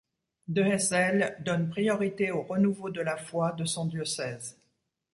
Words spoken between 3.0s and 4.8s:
la foi de son diocèse.